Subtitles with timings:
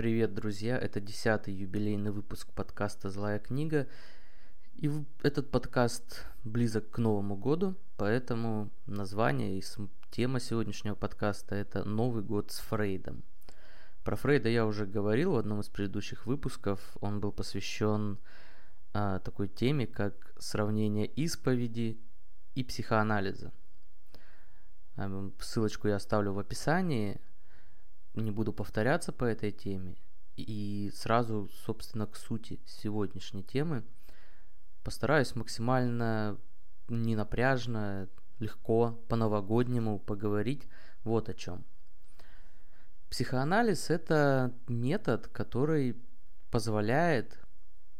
[0.00, 0.78] Привет, друзья!
[0.78, 3.86] Это десятый юбилейный выпуск подкаста «Злая книга».
[4.72, 4.90] И
[5.22, 9.62] этот подкаст близок к Новому году, поэтому название и
[10.10, 13.22] тема сегодняшнего подкаста– это «Новый год с Фрейдом».
[14.02, 16.80] Про Фрейда я уже говорил в одном из предыдущих выпусков.
[17.02, 18.16] Он был посвящен
[18.94, 22.00] а, такой теме, как сравнение исповеди
[22.54, 23.52] и психоанализа.
[25.40, 27.20] Ссылочку я оставлю в описании–
[28.14, 29.96] не буду повторяться по этой теме.
[30.36, 33.84] И сразу, собственно, к сути сегодняшней темы.
[34.82, 36.38] Постараюсь максимально
[36.88, 40.66] ненапряжно, легко, по-новогоднему поговорить
[41.04, 41.64] вот о чем.
[43.10, 45.96] Психоанализ– это метод, который
[46.50, 47.38] позволяет,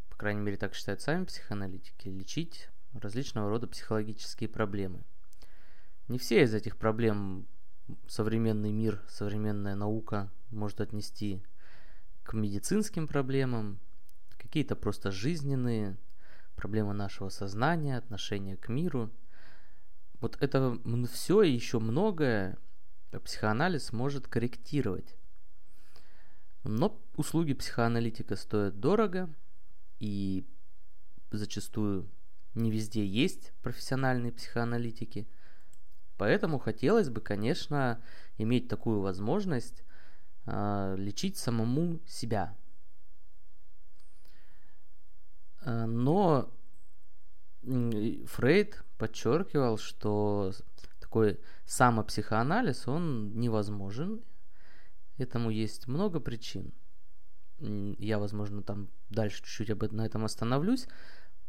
[0.08, 5.04] по крайней мере так считают сами психоаналитики, лечить различного рода психологические проблемы.
[6.08, 7.46] Не все из этих проблем
[8.06, 11.42] современный мир, современная наука может отнести
[12.22, 13.78] к медицинским проблемам,
[14.36, 15.96] какие-то просто жизненные
[16.56, 19.10] проблемы нашего сознания, отношения к миру.
[20.20, 20.78] Вот это
[21.10, 22.58] все и еще многое
[23.24, 25.16] психоанализ может корректировать.
[26.62, 29.28] Но услуги психоаналитика стоят дорого,
[29.98, 30.46] и
[31.30, 32.08] зачастую
[32.54, 35.28] не везде есть профессиональные психоаналитики–
[36.20, 37.98] Поэтому хотелось бы, конечно,
[38.36, 39.84] иметь такую возможность
[40.44, 42.54] э, лечить самому себя.
[45.62, 46.52] А, но
[47.62, 50.52] Фрейд подчеркивал, что
[51.00, 54.20] такой самопсихоанализ, он невозможен.
[55.16, 56.74] Этому есть много причин.
[57.96, 60.86] Я, возможно, там дальше чуть-чуть об этом, на этом остановлюсь.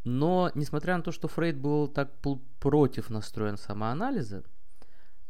[0.05, 2.13] Но, несмотря на то, что Фрейд был так
[2.61, 4.45] против настроен самоанализа,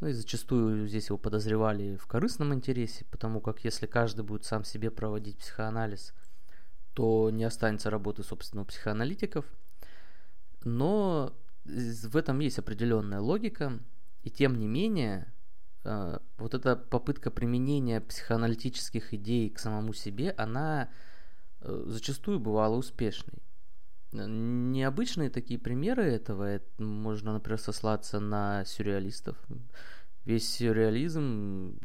[0.02, 4.64] ну и зачастую здесь его подозревали в корыстном интересе, потому как если каждый будет сам
[4.64, 6.14] себе проводить психоанализ,
[6.94, 9.46] то не останется работы, собственно, у психоаналитиков.
[10.64, 11.34] Но
[11.66, 13.80] в этом есть определенная логика,
[14.24, 15.32] и тем не менее,
[15.84, 20.90] э, вот эта попытка применения психоаналитических идей к самому себе, она
[21.62, 23.38] э, зачастую бывала успешной.
[24.12, 29.38] Необычные такие примеры этого, это можно, например, сослаться на сюрреалистов.
[30.26, 31.80] Весь сюрреализм,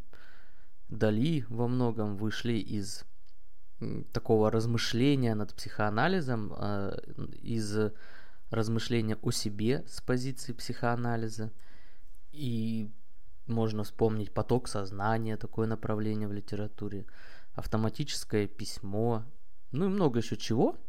[0.89, 3.03] Дали во многом вышли из
[4.13, 6.97] такого размышления над психоанализом, а,
[7.41, 7.91] из
[8.49, 11.51] размышления о себе с позиции психоанализа.
[12.31, 12.89] И
[13.47, 17.05] можно вспомнить поток сознания, такое направление в литературе,
[17.53, 19.25] автоматическое письмо,
[19.71, 20.77] ну и много еще чего–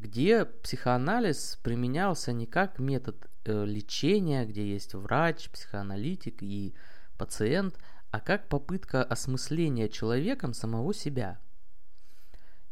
[0.00, 6.74] где психоанализ применялся не как метод э, лечения, где есть врач, психоаналитик и
[7.18, 7.78] пациент,
[8.10, 11.38] а как попытка осмысления человеком самого себя.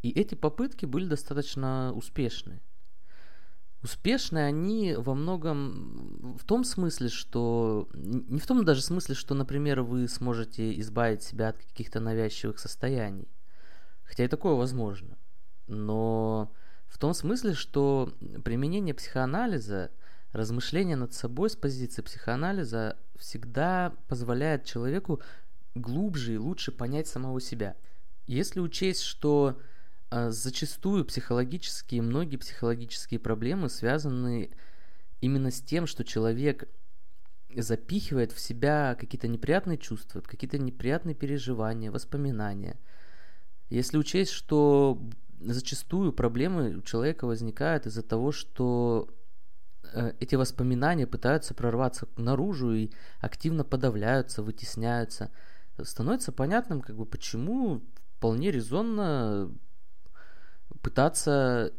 [0.02, 2.62] И эти попытки были достаточно успешны.
[3.82, 7.88] Успешны они во многом в том смысле, что...
[7.92, 13.28] Не в том даже смысле, что, например, вы сможете избавить себя от каких-то навязчивых состояний.
[14.02, 15.16] Хотя и такое возможно.
[15.66, 16.52] Но
[16.88, 18.12] в том смысле, что
[18.44, 19.90] применение психоанализа,
[20.32, 25.20] размышление над собой с позиции психоанализа всегда позволяет человеку
[25.74, 27.76] глубже и лучше понять самого себя.
[28.26, 29.60] Если учесть, что
[30.10, 34.50] э, зачастую психологические, многие психологические проблемы связаны
[35.20, 36.68] именно с тем, что человек
[37.54, 42.78] запихивает в себя какие-то неприятные чувства, какие-то неприятные переживания, воспоминания.
[43.70, 45.00] Если учесть, что
[45.40, 49.08] зачастую проблемы у человека возникают из-за того, что
[49.92, 52.90] э, эти воспоминания пытаются прорваться наружу и
[53.20, 55.30] активно подавляются, вытесняются.
[55.82, 57.82] Становится понятным, как бы, почему
[58.16, 59.52] вполне резонно
[60.82, 61.72] пытаться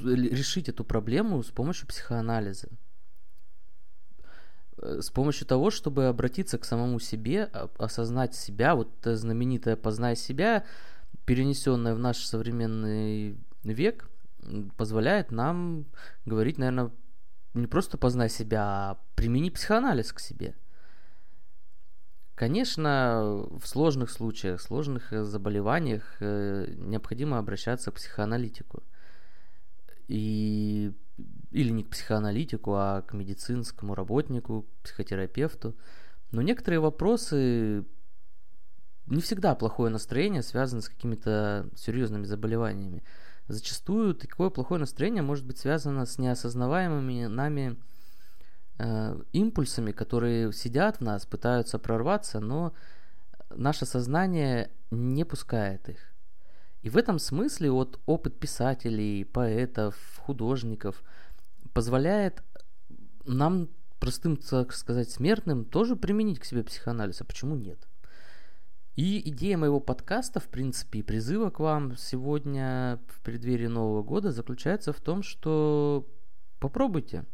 [0.00, 2.68] решить эту проблему с помощью психоанализа.
[4.78, 7.44] Э, с помощью того, чтобы обратиться к самому себе,
[7.78, 10.64] осознать себя, вот знаменитое «познай себя»,
[11.28, 14.08] перенесенное в наш современный век,
[14.78, 15.84] позволяет нам
[16.24, 16.90] говорить, наверное,
[17.52, 20.54] не просто познай себя, а примени психоанализ к себе.
[22.34, 28.82] Конечно, в сложных случаях, сложных заболеваниях э, необходимо обращаться к психоаналитику.
[30.06, 30.94] И,
[31.50, 35.76] или не к психоаналитику, а к медицинскому работнику, психотерапевту.
[36.30, 37.84] Но некоторые вопросы
[39.10, 43.02] не всегда плохое настроение связано с какими-то серьезными заболеваниями.
[43.48, 47.76] Зачастую такое плохое настроение может быть связано с неосознаваемыми нами
[48.78, 52.74] э, импульсами, которые сидят в нас, пытаются прорваться, но
[53.50, 55.98] наше сознание не пускает их.
[56.82, 61.02] И в этом смысле вот опыт писателей, поэтов, художников
[61.72, 62.42] позволяет
[63.24, 63.68] нам,
[63.98, 67.20] простым, так сказать, смертным, тоже применить к себе психоанализ.
[67.20, 67.88] А почему нет?
[68.98, 74.32] И идея моего подкаста, в принципе, и призыва к вам сегодня в преддверии Нового года
[74.32, 76.04] заключается в том, что
[76.58, 77.24] попробуйте.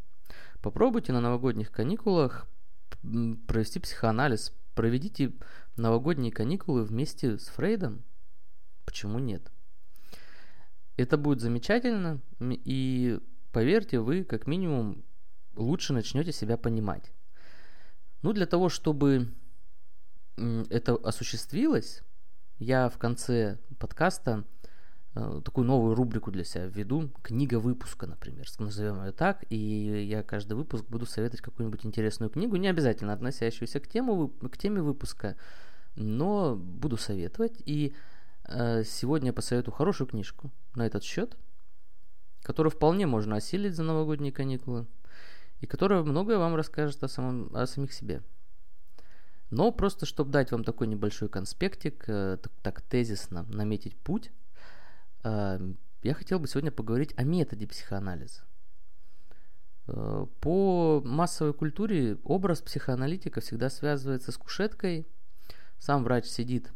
[0.60, 2.46] Попробуйте на новогодних каникулах
[3.00, 4.52] провести психоанализ.
[4.74, 5.32] Проведите
[5.76, 8.02] новогодние каникулы вместе с Фрейдом.
[8.84, 9.50] Почему нет?
[10.98, 13.18] Это будет замечательно, и
[13.52, 15.02] поверьте, вы как минимум
[15.56, 17.10] лучше начнете себя понимать.
[18.20, 19.32] Ну, для того, чтобы
[20.36, 22.02] это осуществилось,
[22.58, 24.44] я в конце подкаста
[25.14, 30.22] э, такую новую рубрику для себя введу, книга выпуска, например, назовем ее так, и я
[30.22, 35.36] каждый выпуск буду советовать какую-нибудь интересную книгу, не обязательно относящуюся к, тему, к теме выпуска,
[35.96, 37.94] но буду советовать, и
[38.44, 41.36] э, сегодня я посоветую хорошую книжку на этот счет,
[42.42, 44.86] которую вполне можно осилить за новогодние каникулы,
[45.60, 48.22] и которая многое вам расскажет о, самом, о самих себе.
[49.50, 54.30] Но просто, чтобы дать вам такой небольшой конспектик, э, так, так тезисно наметить путь,
[55.22, 55.60] э,
[56.02, 58.42] я хотел бы сегодня поговорить о методе психоанализа.
[59.86, 65.06] Э, по массовой культуре образ психоаналитика всегда связывается с кушеткой.
[65.78, 66.72] Сам врач сидит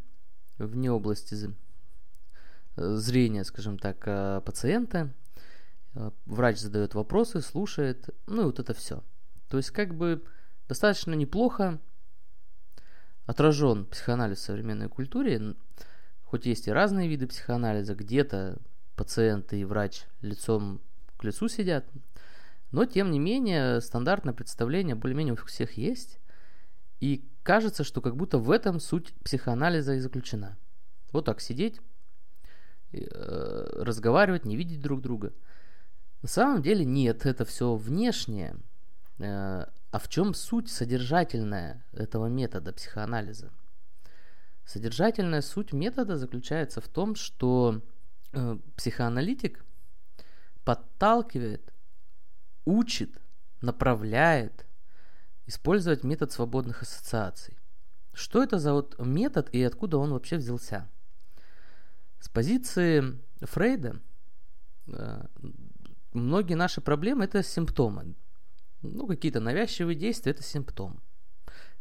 [0.58, 1.34] вне области
[2.76, 5.12] зрения, скажем так, пациента.
[6.26, 9.02] Врач задает вопросы, слушает, ну и вот это все.
[9.48, 10.22] То есть как бы
[10.68, 11.80] достаточно неплохо
[13.28, 15.54] отражен психоанализ в современной культуре,
[16.24, 18.56] хоть есть и разные виды психоанализа, где-то
[18.96, 20.80] пациенты и врач лицом
[21.18, 21.84] к лицу сидят,
[22.72, 26.20] но тем не менее стандартное представление более-менее у всех есть,
[27.00, 30.56] и кажется, что как будто в этом суть психоанализа и заключена.
[31.12, 31.82] Вот так сидеть,
[32.92, 35.34] э, разговаривать, не видеть друг друга.
[36.22, 38.56] На самом деле нет, это все внешнее.
[39.90, 43.50] А в чем суть содержательная этого метода психоанализа?
[44.66, 47.80] Содержательная суть метода заключается в том, что
[48.32, 49.64] э, психоаналитик
[50.62, 51.72] подталкивает,
[52.66, 53.18] учит,
[53.62, 54.66] направляет
[55.46, 57.56] использовать метод свободных ассоциаций.
[58.12, 60.86] Что это за вот метод и откуда он вообще взялся?
[62.20, 64.02] С позиции Фрейда
[64.88, 65.26] э,
[66.12, 68.14] многие наши проблемы это симптомы.
[68.82, 71.00] Ну, какие-то навязчивые действия– это симптом,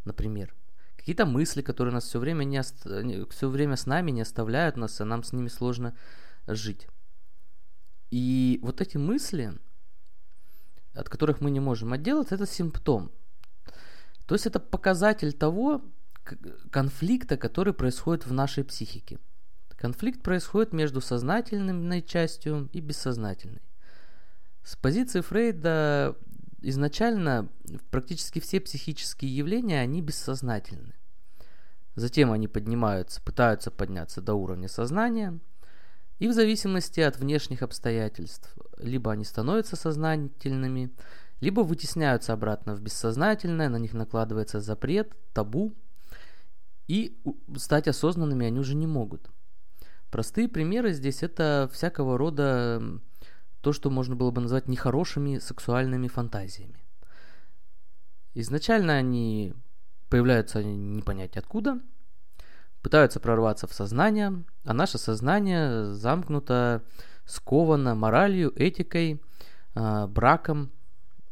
[0.05, 0.55] например.
[0.95, 2.85] Какие-то мысли, которые нас все время, не ост...
[3.29, 5.95] все время с нами не оставляют нас, а нам с ними сложно
[6.47, 6.88] жить.
[8.09, 9.53] И вот эти мысли,
[10.94, 13.11] от которых мы не можем отделаться, это симптом.
[14.25, 15.81] То есть это показатель того
[16.71, 19.19] конфликта, который происходит в нашей психике.
[19.77, 23.61] Конфликт происходит между сознательной частью и бессознательной.
[24.63, 26.17] С позиции Фрейда
[26.62, 27.50] изначально
[27.92, 30.94] практически все психические явления, они бессознательны.
[31.95, 35.39] Затем они поднимаются, пытаются подняться до уровня сознания,
[36.19, 40.92] и в зависимости от внешних обстоятельств, либо они становятся сознательными,
[41.42, 45.75] либо вытесняются обратно в бессознательное, на них накладывается запрет, табу,
[46.88, 47.19] и
[47.57, 49.30] стать осознанными они уже не могут.
[50.09, 52.81] Простые примеры здесь это всякого рода
[53.68, 56.86] то, что можно было бы назвать нехорошими сексуальными фантазиями.
[58.33, 59.54] Изначально они
[60.07, 61.81] появляются не понять откуда,
[62.81, 66.81] пытаются прорваться в сознание, а наше сознание замкнуто,
[67.26, 69.21] сковано моралью, этикой,
[69.76, 70.71] а, браком,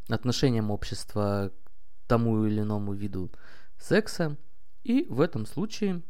[0.09, 3.31] отношением общества к тому или иному виду
[3.77, 4.35] секса.
[4.83, 6.01] И в этом случае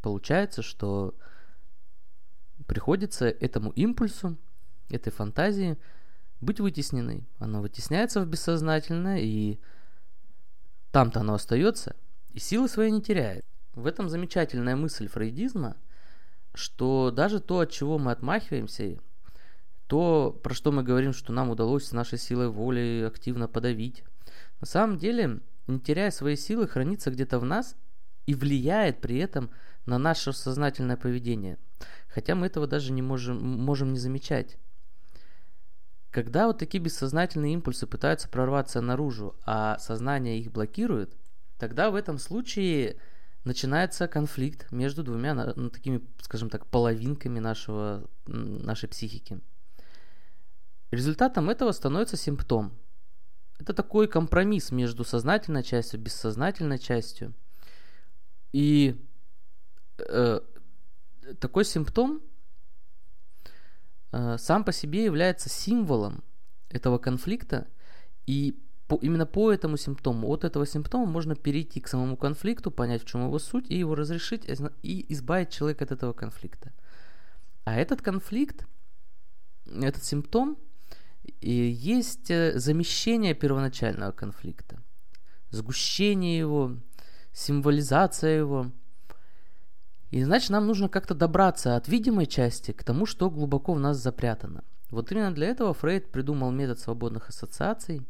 [0.00, 1.14] получается, что
[2.66, 4.38] приходится этому импульсу
[4.88, 5.78] этой фантазии
[6.40, 7.24] быть вытесненной.
[7.38, 9.58] Она вытесняется в бессознательное, и
[10.90, 11.96] там-то оно остается,
[12.32, 13.44] и силы свои не теряет.
[13.74, 15.76] В этом замечательная мысль фрейдизма,
[16.54, 18.98] что даже то, от чего мы отмахиваемся,
[19.86, 24.04] то, про что мы говорим, что нам удалось с нашей силой воли активно подавить,
[24.60, 27.76] на самом деле, не теряя своей силы, хранится где-то в нас
[28.26, 29.50] и влияет при этом
[29.86, 31.58] на наше сознательное поведение.
[32.08, 34.56] Хотя мы этого даже не можем, можем не замечать.
[36.14, 41.12] Когда вот такие бессознательные импульсы пытаются прорваться наружу, а сознание их блокирует,
[41.58, 42.98] тогда в этом случае
[43.42, 49.40] начинается конфликт между двумя ну, такими, скажем так, половинками нашего, нашей психики.
[50.92, 52.72] Результатом этого становится симптом.
[53.58, 57.34] Это такой компромисс между сознательной частью и бессознательной частью.
[58.52, 59.04] И
[59.98, 60.40] э,
[61.40, 62.22] такой симптом
[64.38, 66.22] сам по себе является символом
[66.68, 67.66] этого конфликта,
[68.26, 73.02] и по, именно по этому симптому, от этого симптома можно перейти к самому конфликту, понять,
[73.02, 74.44] в чем его суть, и его разрешить,
[74.82, 76.72] и избавить человека от этого конфликта.
[77.64, 78.66] А этот конфликт,
[79.66, 80.58] этот симптом,
[81.40, 84.82] и есть э, замещение первоначального конфликта,
[85.50, 86.76] сгущение его,
[87.32, 88.70] символизация его.
[90.14, 93.96] И значит, нам нужно как-то добраться от видимой части к тому, что глубоко в нас
[93.96, 94.62] запрятано.
[94.90, 98.00] Вот именно для этого Фрейд придумал метод свободных ассоциаций.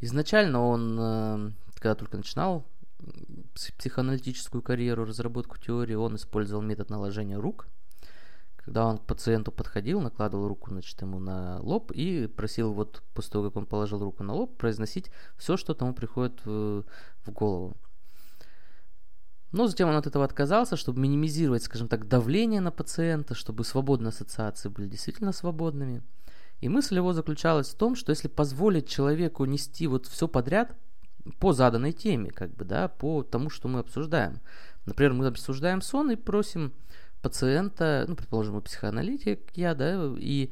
[0.00, 2.64] Изначально он, э, когда только начинал
[3.76, 7.68] психоаналитическую карьеру, разработку теории, он использовал метод наложения рук–
[8.66, 13.30] когда он к пациенту подходил, накладывал руку, значит, ему на лоб и просил вот после
[13.30, 16.82] того, как он положил руку на лоб, произносить все, что тому приходит в,
[17.24, 17.76] в голову.
[19.52, 24.08] Но затем он от этого отказался, чтобы минимизировать, скажем так, давление на пациента, чтобы свободные
[24.08, 26.02] ассоциации были действительно свободными.
[26.60, 30.74] И мысль его заключалась в том, что если позволить человеку нести вот все подряд
[31.38, 34.40] по заданной теме, как бы, да, по тому, что мы обсуждаем.
[34.84, 36.72] Например, мы обсуждаем сон и просим
[37.20, 40.50] пациента, ну, предположим, психоаналитик я, да, и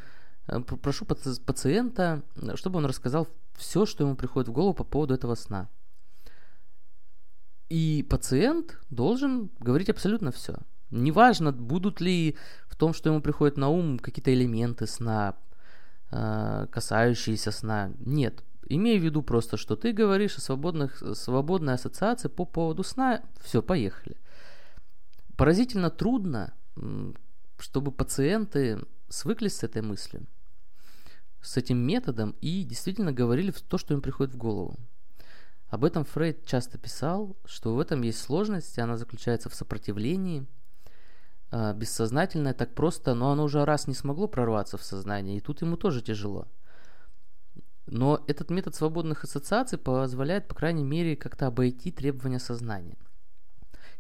[0.48, 2.22] э, прошу пациента,
[2.54, 5.68] чтобы он рассказал все, что ему приходит в голову по поводу этого сна.
[7.68, 10.56] И пациент должен говорить абсолютно все.
[10.90, 12.36] Неважно, будут ли
[12.68, 15.34] в том, что ему приходит на ум, какие-то элементы сна,
[16.10, 17.92] э, касающиеся сна.
[17.98, 18.44] Нет.
[18.68, 23.22] Имею в виду просто, что ты говоришь о свободных, свободной ассоциации по поводу сна.
[23.40, 24.16] Все, поехали.
[25.36, 26.54] Поразительно трудно,
[27.58, 30.26] чтобы пациенты свыклись с этой мыслью,
[31.40, 34.78] с этим методом и действительно говорили то, что им приходит в голову.
[35.68, 40.46] Об этом Фрейд часто писал, что в этом есть сложность, и она заключается в сопротивлении.
[41.50, 45.62] А, бессознательное так просто, но оно уже раз не смогло прорваться в сознание, и тут
[45.62, 46.46] ему тоже тяжело.
[47.86, 52.96] Но этот метод свободных ассоциаций позволяет, по крайней мере, как-то обойти требования сознания.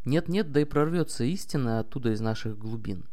[0.04, 3.08] Нет-нет, да и прорвется истина оттуда из наших глубин.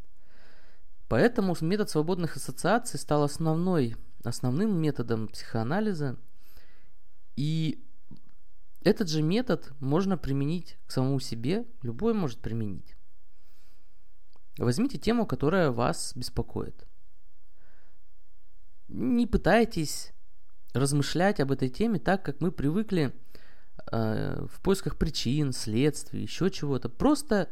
[1.08, 6.18] Поэтому метод свободных ассоциаций стал основной, основным методом психоанализа.
[7.36, 7.84] И
[8.84, 12.96] этот же метод можно применить к самому себе, любой может применить.
[14.58, 16.88] Возьмите тему, которая вас беспокоит.
[18.88, 20.14] Не пытайтесь
[20.74, 23.14] размышлять об этой теме так, как мы привыкли
[23.92, 26.90] Э, в поисках причин, следствий, еще чего-то.
[26.90, 27.50] Просто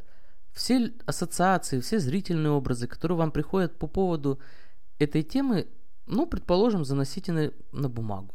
[0.53, 4.39] все ассоциации, все зрительные образы, которые вам приходят по поводу
[4.99, 5.67] этой темы,
[6.05, 8.33] ну, предположим, заносите на, на бумагу,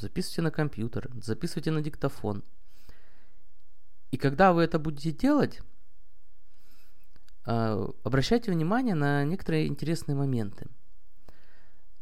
[0.00, 2.44] записывайте на компьютер, записывайте на диктофон.
[4.10, 5.60] И когда вы это будете делать,
[7.46, 10.66] э, обращайте внимание на некоторые интересные моменты.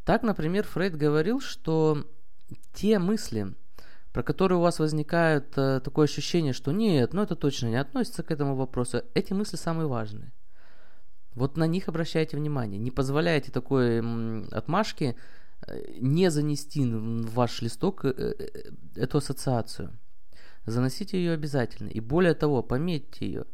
[0.04, 2.06] Так, например, Фрейд говорил, что
[2.72, 3.54] те мысли,
[4.12, 8.22] про которые у вас возникает э, такое ощущение, что нет, ну это точно не относится
[8.22, 10.32] к этому вопросу, эти мысли самые важные.
[11.34, 12.78] Вот на них обращайте внимание.
[12.78, 14.60] Не позволяйте такой э,
[15.98, 19.98] не занести в ваш листок э, э, эту ассоциацию.
[20.64, 21.88] Заносите ее обязательно.
[21.88, 23.44] И более того, пометьте ее.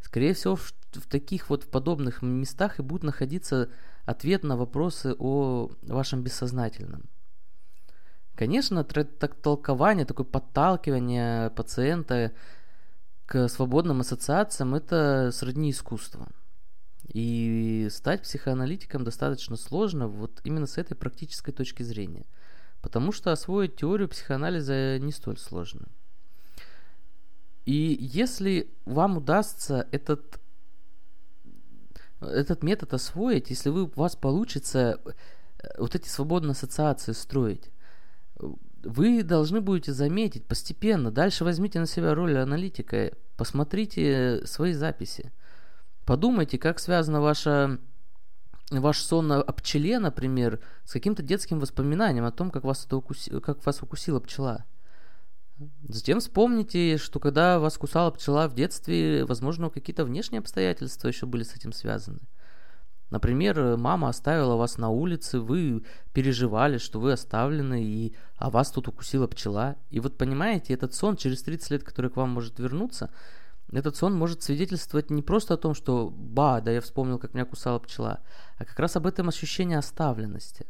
[0.00, 3.68] Скорее всего, в, в таких вот подобных местах и будет находиться
[4.04, 7.08] ответ на вопросы о вашем бессознательном.
[8.34, 12.32] Конечно, так толкование, такое подталкивание пациента
[13.26, 16.28] к свободным ассоциациям– это сродни искусству.
[17.08, 22.26] И стать психоаналитиком достаточно сложно вот именно с этой практической точки зрения.
[22.82, 25.88] Потому что освоить теорию психоанализа не столь сложно.
[27.64, 30.40] И если вам удастся этот,
[32.20, 37.70] этот метод освоить, если вы, у вас получится э, вот эти свободные ассоциации строить,
[38.82, 41.10] вы должны будете заметить постепенно.
[41.10, 45.32] Дальше возьмите на себя роль аналитика, посмотрите свои записи.
[46.08, 47.78] Подумайте, как связана ваша,
[48.70, 53.40] ваш сон о пчеле, например, с каким-то детским воспоминанием о том, как вас, это укуси,
[53.40, 54.64] как вас укусила пчела.
[55.86, 61.42] Затем вспомните, что когда вас кусала пчела в детстве, возможно, какие-то внешние обстоятельства еще были
[61.42, 62.20] с этим связаны.
[63.10, 65.84] Например, мама оставила вас на улице, вы
[66.14, 69.76] переживали, что вы оставлены, и, а вас тут укусила пчела.
[69.90, 73.10] И вот понимаете, этот сон через 30 лет, который к вам может вернуться,
[73.70, 77.44] этот сон может свидетельствовать не просто о том, что «ба, да я вспомнил, как меня
[77.44, 78.20] кусала пчела»,
[78.56, 80.66] а как раз об этом ощущении оставленности.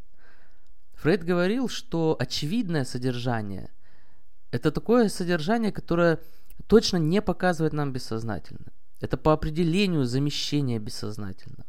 [0.95, 3.71] Фрейд говорил, что очевидное содержание–
[4.51, 6.19] это такое содержание, которое
[6.67, 8.73] точно не показывает нам бессознательно.
[9.01, 11.67] Это по определению замещение бессознательного.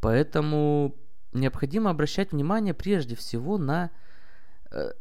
[0.00, 0.96] Поэтому
[1.32, 3.90] необходимо обращать внимание прежде всего на
[4.70, 4.92] э,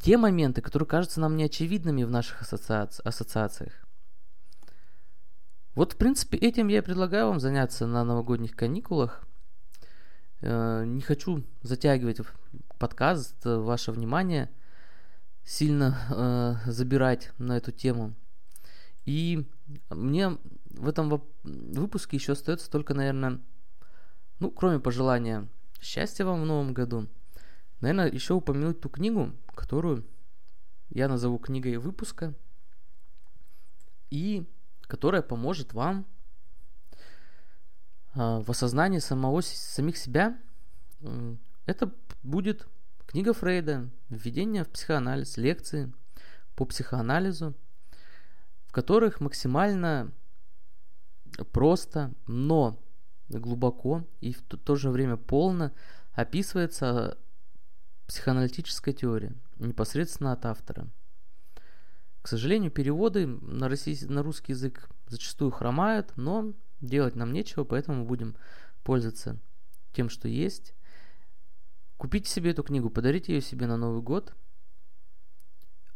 [0.00, 3.87] те моменты, которые кажутся нам неочевидными в наших ассоциаци- ассоциациях.
[5.78, 9.24] Вот, в принципе, этим я и предлагаю вам заняться на новогодних каникулах.
[10.40, 12.20] Э, не хочу затягивать
[12.80, 14.50] подкаст, э, ваше внимание,
[15.44, 18.12] сильно э, забирать на эту тему.
[19.04, 19.46] И
[19.88, 23.38] мне в этом выпуске еще остается только, наверное,
[24.40, 25.46] ну, кроме пожелания
[25.80, 27.06] счастья вам в новом году,
[27.80, 30.04] наверное, еще упомянуть ту книгу, которую
[30.90, 32.34] я назову книгой выпуска,
[34.10, 34.44] и
[34.88, 36.06] которая поможет вам
[38.14, 40.36] э, в осознании самого, самих себя.
[41.66, 41.92] Это
[42.22, 42.66] будет
[43.06, 45.92] книга Фрейда «Введение в психоанализ», лекции
[46.56, 47.54] по психоанализу,
[48.66, 50.10] в которых максимально
[51.52, 52.82] просто, но
[53.28, 55.72] глубоко и в то же время полно
[56.12, 57.18] описывается
[58.06, 60.88] психоаналитическая теория, непосредственно от автора.
[62.28, 68.04] К сожалению, переводы на, россий, на русский язык зачастую хромают, но делать нам нечего, поэтому
[68.04, 68.36] будем
[68.82, 69.38] пользоваться
[69.94, 70.74] тем, что есть.
[71.96, 74.36] Купите себе эту книгу, подарите ее себе на Новый год,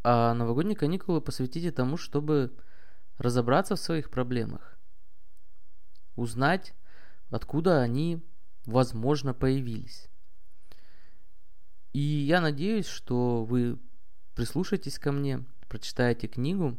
[0.01, 2.51] а новогодние каникулы посвятите тому, чтобы
[3.19, 4.79] разобраться в своих проблемах,
[6.15, 6.73] узнать,
[7.29, 8.23] откуда они,
[8.65, 10.09] возможно, появились.
[11.91, 13.77] И я надеюсь, что вы
[14.33, 16.77] прислушаетесь ко мне, прочитаете книгу,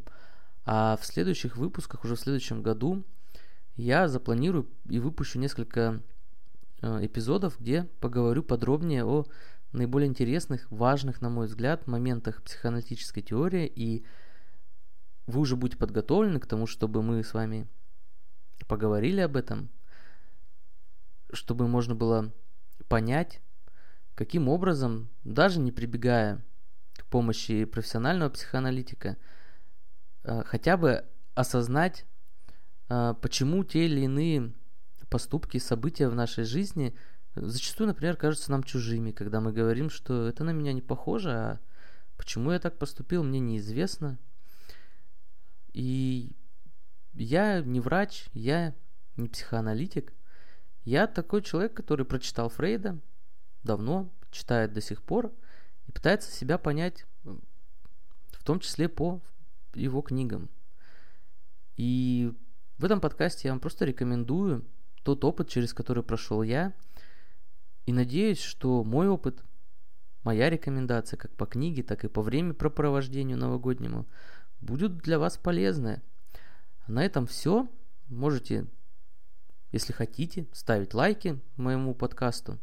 [0.64, 3.02] а в следующих выпусках, уже в следующем году,
[3.74, 6.00] я запланирую и выпущу несколько
[6.80, 9.26] э, эпизодов, где поговорю подробнее о
[9.72, 14.04] наиболее интересных, важных, на мой взгляд, моментах психоаналитической теории, и
[15.26, 17.66] вы уже будете подготовлены к тому, чтобы мы с вами
[18.68, 19.70] поговорили об этом,
[21.32, 22.32] чтобы можно было
[22.86, 23.40] понять,
[24.14, 26.44] каким образом, даже не прибегая
[26.96, 29.16] к помощи профессионального психоаналитика,
[30.22, 31.04] э, хотя бы
[31.35, 32.07] осознать,
[32.88, 34.52] э, почему те или иные
[35.09, 36.94] поступки, события в нашей жизни
[37.37, 41.61] зачастую, например, кажутся нам чужими, когда мы говорим, что это на меня не похоже, а
[42.16, 44.18] почему я так поступил, мне неизвестно.
[45.72, 46.33] И
[47.12, 48.74] я не врач, я
[49.16, 50.12] не психоаналитик–
[50.85, 53.00] я такой человек, который прочитал Фрейда
[53.62, 55.33] давно, читает до сих пор
[55.87, 59.20] и пытается себя понять, в том числе по
[59.75, 60.49] его книгам.
[61.77, 62.33] И
[62.79, 64.64] в этом подкасте я вам просто рекомендую
[65.03, 66.73] тот опыт, через который прошел я,
[67.87, 69.42] и надеюсь, что мой опыт,
[70.23, 74.07] моя рекомендация, как по книге, так и по времяпрепровождению новогоднему,
[74.61, 76.03] будет для вас полезны.
[76.87, 77.68] На этом все.
[78.09, 78.66] Можете
[79.75, 82.61] если хотите, ставить лайки моему подкасту,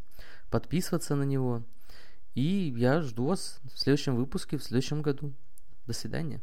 [0.49, 1.61] подписываться на него.
[2.33, 5.33] И я жду вас в следующем выпуске, в следующем году.
[5.85, 6.41] До свидания.